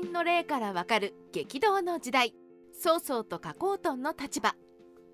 [0.00, 2.32] 神の霊からわかる激動の時代。
[2.72, 4.54] 曹操と加工トンの立場。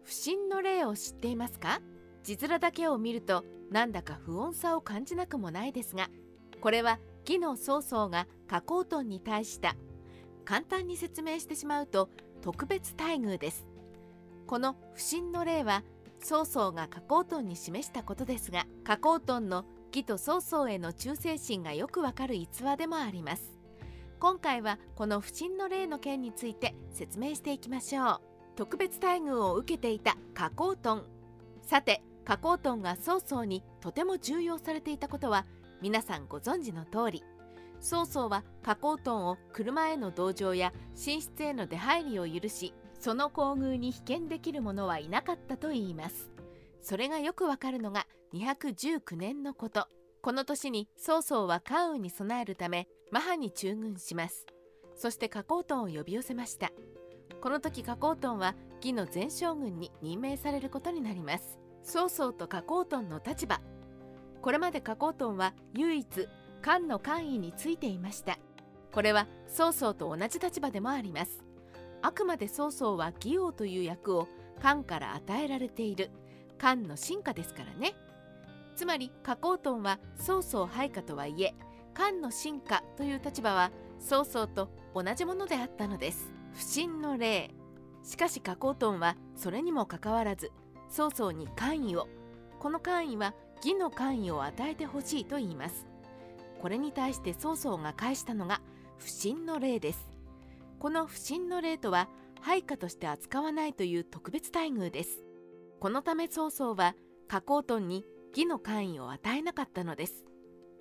[0.05, 1.81] 不審の霊を知っていますか？
[2.23, 6.09] 字面だけを見るとなんだか不穏さを感じなくもないですが
[6.61, 9.75] これは義の曹操が加工トンに対した
[10.45, 12.09] 簡単に説明してしまうと
[12.41, 13.67] 特別待遇です。
[14.47, 15.83] この不審の例は
[16.21, 23.56] 曹操が加工トンに示したことですが加工トンの義と曹操への忠誠心がよくわかる逸話でもあります。
[24.19, 28.21] 今回はこの不審の例の件について説明していきましょう。
[28.57, 31.05] 特別待遇を受けていた加工トン
[31.61, 35.45] さて加工トンが曹操にとても重要されていたことは
[35.83, 37.25] 皆さんご存知の通り。
[37.81, 46.31] 曹操は加工トンを車への同乗や寝室への出入りを許しその厚遇に被験できる者はいなかったといいます。
[46.81, 49.89] それがよくわかるのが219年のこと。
[50.23, 54.47] この年に曹操は関羽に備えるためマハに駐軍します。
[54.97, 56.73] そして加工トンを呼び寄せました。
[57.41, 61.59] この時加工トンは義の前将軍に任命されることになります。
[61.83, 63.61] 曹操と加工トンの立場。
[64.43, 66.29] これまで加工トンは唯一
[66.63, 68.39] 漢の官位についていました。
[68.93, 71.45] これは曹操と同じ立場でもあります。
[72.03, 74.29] あくまで曹操は義王という役を
[74.61, 76.11] 漢から与えられている。
[76.59, 77.95] 漢の進化ですからね。
[78.75, 81.55] つまり加工トンは曹操配下とはいえ
[81.97, 86.31] 漢の進化という立場は曹操と同じものであったのです。
[86.53, 87.51] 不審の例
[88.03, 90.53] しかし加工トンはそれにもかかわらず
[90.91, 92.07] 曹操に官位を。
[92.59, 93.33] この官位は
[93.65, 95.87] 義の官位を与えてほしいと言います。
[96.61, 98.61] これに対して曹操が返したのが
[98.99, 100.11] 不審の例です。
[100.79, 102.11] この不審の例とは
[102.43, 105.23] 配下として扱わないという特別待遇です。
[105.81, 106.95] このため曹操は
[107.27, 110.27] 加工トンに義の官位を与えなかったのです。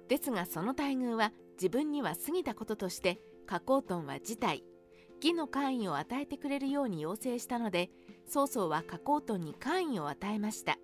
[0.08, 4.64] ですがその待遇は自分には過ぎたこととして加工トンは自体
[5.22, 7.89] 義の官位を与えてくれるように要請したので
[8.27, 10.77] 曹操は加工トンに官位を与えました。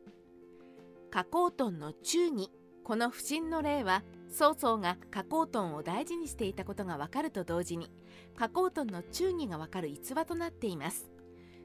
[1.11, 2.49] 加工トンの忠義。
[2.83, 7.91] この不審の例は曹操が加工トンを大事にしていたことがわかると同時に
[8.35, 11.11] 加工トンの忠義がわかる逸話となっています。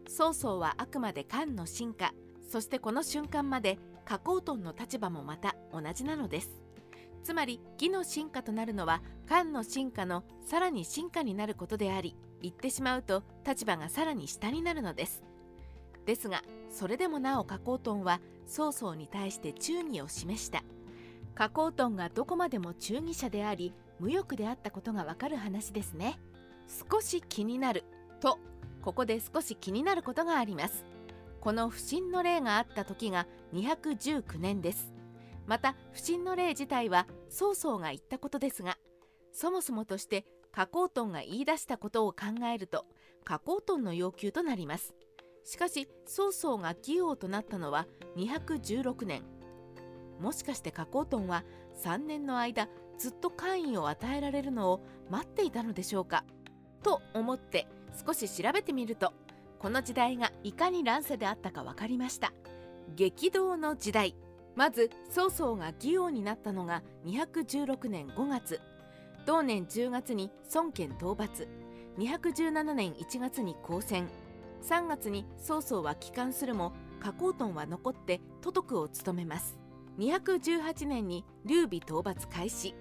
[0.08, 2.12] 曹操はあくまで漢の進化。
[2.48, 6.60] そしてこの瞬間まで加工トンの立場もまた同じなのです。
[7.26, 15.24] つまり義の進化となるのは漢の進化のさらに進化になることであり言ってしまうと立場がさらに下になるのです。
[16.04, 20.62] ですがそれでもなお加工トンは曹操に対して忠義を示した。
[21.34, 26.20] 加工トンがどこまでも忠義者であり無欲であったことがわかる話ですね。
[26.88, 27.82] 少し気になる
[28.20, 28.38] と
[28.82, 30.84] ここで少し気になることがあります。
[31.40, 34.95] この不審の例があった時が219年です。
[35.46, 38.78] また不審の例自体は曹操が言ったことですが
[39.32, 42.86] そもそもとして加工トンが言い出したことを考えると
[43.24, 44.94] 加工トンの要求となります。
[45.44, 47.86] しかし曹操が義王となったのは
[48.16, 49.22] 216年。
[50.18, 51.44] もしかして加工トンは
[51.84, 52.68] 3年の間
[52.98, 54.80] ずっと官位を与えられるのを
[55.10, 56.24] 待っていたのでしょうか？
[56.82, 57.68] と思って
[58.06, 59.12] 少し調べてみると
[59.58, 62.32] この時代がいかに乱世であったか分かりました。
[62.94, 64.14] 激動の時代。
[64.56, 68.60] まず曹操が義王になったのが216年5月。
[69.26, 71.46] 同年10月に孫権討伐。
[71.98, 74.08] 217年1月に交戦。
[74.62, 79.58] 3月に曹操は帰還するも加工トンは残って都督を務めます。
[79.98, 82.74] 218年に劉備討伐開始。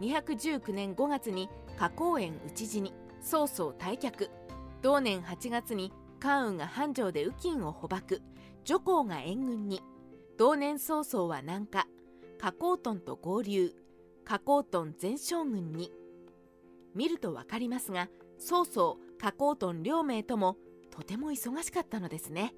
[0.00, 2.94] 219年5月に加工園討ち死に。
[3.20, 4.30] 曹操退却。
[4.80, 8.22] 同年8月に関羽が繁盛で右近を捕獲
[8.64, 9.82] 徐行が援軍に。
[10.38, 11.86] 同年曹操は南下
[12.38, 13.72] 加工トンと合流
[14.26, 15.90] 加工トン前将軍に。
[16.94, 18.08] 見ると分かりますが
[18.38, 20.58] 曹操加工トン両名とも
[20.90, 22.54] とても忙しかったのですね。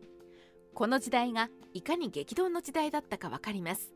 [0.74, 3.92] この時代がいかに激動の時代だったか分かります。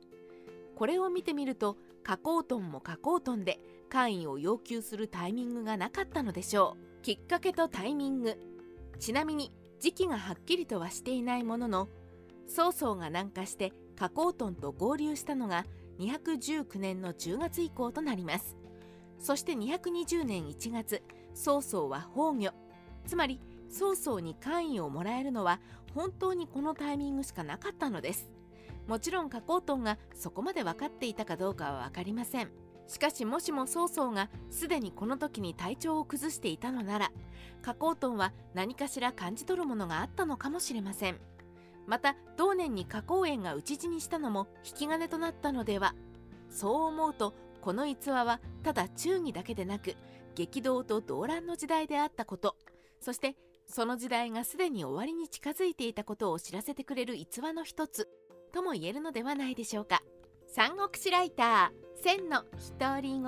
[0.76, 3.58] これを見てみると加工トンも加工トンで
[3.88, 7.02] 官位を要求するタイミングがなかったのでしょう。
[7.02, 8.38] きっかけとタイミング。
[9.00, 11.88] ちなみに時期がはっきりとはしていないものの
[12.46, 15.64] 曹操が南下して加工トンと合流したのが
[15.98, 18.56] 219年の10月以降となります。
[19.18, 21.02] そして220年1月
[21.34, 22.54] 曹操は崩御。
[23.06, 23.40] つまり
[23.70, 25.60] 曹操に官位をもらえるのは
[25.94, 28.30] 本当にこのタイミングしかなかったのです。
[28.86, 32.50] もちろん加工トンがそこまで分かっていたかどうかは分かりません。
[32.88, 37.12] しかしもしも曹操がすでにこの時に体調を崩していたのなら
[37.62, 41.20] 加工トンは何かしら感じ取るものがあったのかもしれません。
[41.86, 45.94] また同年に加工園が討ち死にしたのも引き金となったのでは。
[46.48, 49.94] そう思うとこの逸話はただ忠義だけでなく
[50.34, 52.56] 激動と動乱の時代であったこと。
[53.00, 53.36] そして
[53.66, 58.08] その時代がすでに終わりに近づいていたことを知らせてくれる逸話の一つ。
[58.52, 60.02] とも言えるのではないでしょうか。
[60.54, 62.44] 三国志ライター千の
[62.78, 63.22] 独り言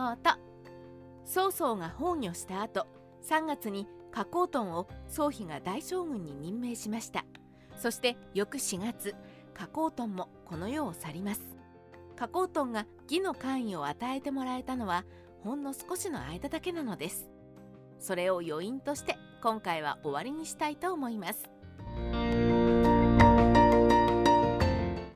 [1.25, 2.87] 曹操が崩御した後
[3.23, 7.25] 3月に加工トンを曹丕が大将軍に任命しました。
[7.76, 9.15] そして翌4月
[9.53, 11.43] 加工トンもこの世を去ります。
[12.17, 15.05] 加工トンが義の官位を与えてもらえたのは
[15.43, 17.29] ほんの少しの間だけなのです。
[17.99, 21.54] それを余韻として今回は終わりにしたいと思います。